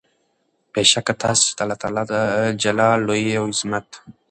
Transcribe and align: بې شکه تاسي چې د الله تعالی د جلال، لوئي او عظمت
بې 0.71 0.83
شکه 0.91 1.13
تاسي 1.21 1.43
چې 1.47 1.53
د 1.57 1.59
الله 1.63 1.77
تعالی 1.81 2.03
د 2.11 2.13
جلال، 2.61 2.99
لوئي 3.07 3.31
او 3.39 3.45
عظمت 3.51 3.87